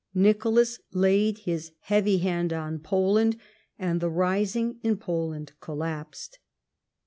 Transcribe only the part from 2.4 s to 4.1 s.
on Poland, and the